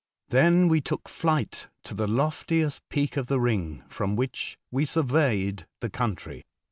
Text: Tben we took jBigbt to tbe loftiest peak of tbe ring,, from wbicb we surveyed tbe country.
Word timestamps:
Tben 0.31 0.67
we 0.67 0.81
took 0.81 1.03
jBigbt 1.03 1.67
to 1.83 1.93
tbe 1.93 2.09
loftiest 2.09 2.81
peak 2.89 3.17
of 3.17 3.27
tbe 3.27 3.39
ring,, 3.39 3.83
from 3.87 4.17
wbicb 4.17 4.55
we 4.71 4.83
surveyed 4.83 5.67
tbe 5.79 5.93
country. 5.93 6.41